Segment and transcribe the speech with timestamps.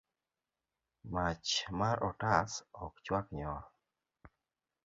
[1.13, 2.51] Mach mar otas
[2.83, 3.57] ok chwak nyoyo.